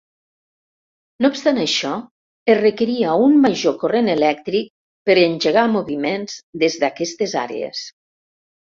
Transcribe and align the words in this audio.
No 1.25 1.29
obstant 1.33 1.59
això, 1.63 1.91
es 2.55 2.57
requeria 2.61 3.13
un 3.27 3.37
major 3.45 3.77
corrent 3.85 4.11
elèctric 4.17 4.75
per 5.11 5.21
engegar 5.29 5.69
moviments 5.79 6.43
des 6.67 6.83
d'aquestes 6.87 7.41
àrees. 7.49 7.89